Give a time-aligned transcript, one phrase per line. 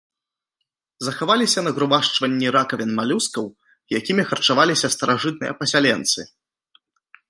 [1.07, 3.45] Захаваліся нагрувашчванні ракавін малюскаў,
[4.01, 6.31] якімі харчаваліся старажытныя пасяленцы.